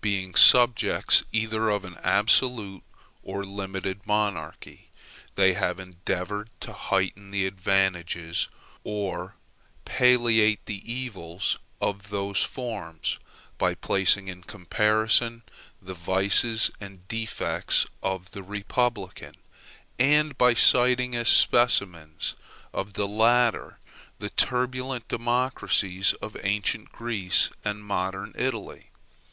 [0.00, 2.84] Being subjects either of an absolute
[3.24, 4.90] or limited monarchy,
[5.34, 8.46] they have endeavored to heighten the advantages,
[8.84, 9.34] or
[9.84, 13.18] palliate the evils of those forms,
[13.58, 15.42] by placing in comparison
[15.80, 19.34] the vices and defects of the republican,
[19.98, 22.36] and by citing as specimens
[22.72, 23.80] of the latter
[24.20, 28.90] the turbulent democracies of ancient Greece and modern Italy.